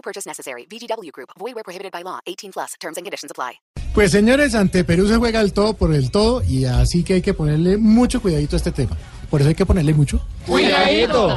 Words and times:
No 0.00 0.02
purchase 0.02 0.26
necessary. 0.26 0.66
VGW 0.66 1.12
Group. 1.12 1.28
Void 1.38 1.54
where 1.54 1.62
prohibited 1.62 1.92
by 1.92 2.02
law. 2.02 2.20
18 2.26 2.52
plus. 2.52 2.74
Terms 2.80 2.96
and 2.96 3.04
conditions 3.04 3.30
apply. 3.30 3.60
Pues 3.92 4.12
señores, 4.12 4.54
ante 4.54 4.84
Perú 4.84 5.06
se 5.06 5.16
juega 5.16 5.40
el 5.40 5.52
todo 5.52 5.74
por 5.74 5.92
el 5.92 6.10
todo 6.10 6.42
y 6.42 6.64
así 6.64 7.02
que 7.02 7.14
hay 7.14 7.22
que 7.22 7.34
ponerle 7.34 7.76
mucho 7.76 8.22
cuidadito 8.22 8.56
a 8.56 8.58
este 8.58 8.72
tema. 8.72 8.96
Por 9.28 9.40
eso 9.40 9.48
hay 9.48 9.54
que 9.54 9.66
ponerle 9.66 9.92
mucho. 9.92 10.20
Cuidadito. 10.46 11.36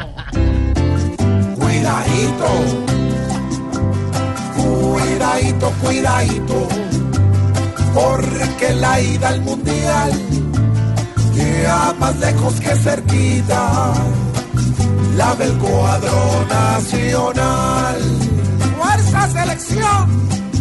Cuidadito. 1.58 2.48
Cuidadito, 4.56 5.72
cuidadito. 5.82 6.68
Porque 7.94 8.74
la 8.76 9.02
ida 9.02 9.30
al 9.30 9.42
mundial 9.42 10.12
queda 11.36 11.94
más 12.00 12.18
lejos 12.20 12.62
que 12.62 12.76
cerquita. 12.76 13.94
La 15.18 15.36
del 15.36 15.58
cuadro 15.58 16.46
nacional. 16.48 17.43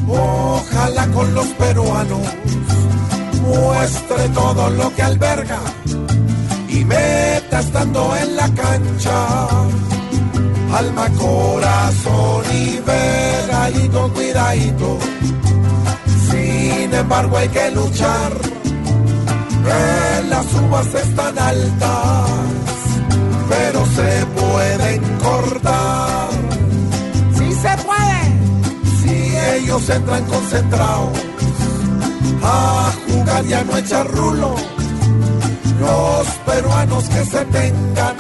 Ojalá 0.08 1.06
con 1.08 1.34
los 1.34 1.46
peruanos 1.46 2.20
muestre 3.42 4.28
todo 4.30 4.70
lo 4.70 4.94
que 4.94 5.02
alberga 5.02 5.60
y 6.68 6.84
meta 6.84 7.60
estando 7.60 8.16
en 8.16 8.36
la 8.36 8.48
cancha. 8.54 9.46
Alma, 10.72 11.08
corazón 11.18 12.44
y 12.52 12.80
vegadito, 12.80 14.10
cuidadito. 14.14 14.98
Sin 16.30 16.94
embargo 16.94 17.36
hay 17.36 17.48
que 17.48 17.70
luchar. 17.72 18.32
Que 19.64 20.28
las 20.28 20.46
uvas 20.54 20.94
están 20.94 21.38
altas, 21.38 22.30
ellos 29.62 29.88
entran 29.88 30.24
concentrados 30.26 31.18
a 32.42 32.92
jugar 33.08 33.46
y 33.46 33.52
a 33.52 33.64
no 33.64 33.76
echar 33.76 34.08
rulo. 34.08 34.54
Los 35.80 36.26
peruanos 36.46 37.04
que 37.08 37.24
se 37.24 37.44
tengan 37.46 38.16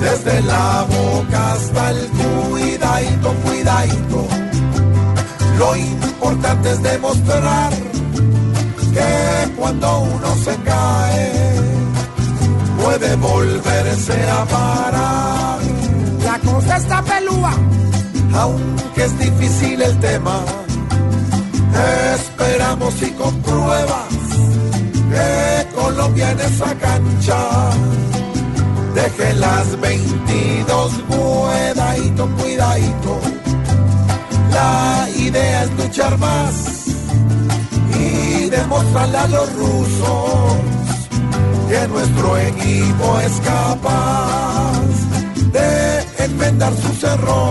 desde 0.00 0.42
la 0.42 0.86
boca 0.88 1.52
hasta 1.52 1.90
el 1.90 2.08
cuidadito, 2.08 3.34
cuidadito. 3.44 4.28
Lo 5.58 5.76
importante 5.76 6.70
es 6.70 6.82
demostrar 6.82 7.72
que 8.92 9.52
cuando 9.56 10.00
uno 10.00 10.36
se 10.44 10.56
cae 10.56 11.32
puede 12.82 13.16
volverse 13.16 14.30
a 14.30 14.44
parar. 14.46 15.58
La 16.24 16.38
cosa 16.38 16.76
está 16.76 17.02
pelúa, 17.02 17.52
aunque 18.34 19.04
es 19.04 19.18
difícil 19.18 19.82
el 19.82 19.98
tema. 20.00 20.40
Esperamos 22.14 22.94
y 23.02 23.10
con 23.12 23.34
pruebas 23.42 24.14
que 25.10 25.66
Colombia 25.74 26.30
en 26.30 26.40
esa 26.40 26.74
cancha 26.74 27.70
deje 28.94 29.34
las 29.34 29.80
22 29.80 30.92
cuidadito, 31.08 32.28
cuidadito. 32.36 33.20
La 34.52 35.08
idea 35.16 35.64
es 35.64 35.70
luchar 35.72 36.18
más 36.18 36.86
y 37.98 38.48
demostrarle 38.50 39.18
a 39.18 39.28
los 39.28 39.52
rusos 39.54 40.70
que 41.68 41.88
nuestro 41.88 42.36
equipo 42.36 43.20
es 43.20 43.40
capaz 43.40 44.80
de 45.52 46.24
enmendar 46.24 46.72
sus 46.74 47.04
errores 47.04 47.49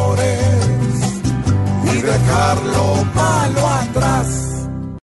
dejarlo 2.49 2.88